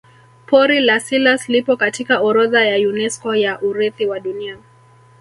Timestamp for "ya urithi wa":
3.35-4.19